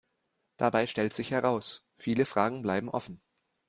[0.57, 3.21] Dabei stellt sich heraus: Viele Fragen bleiben offen.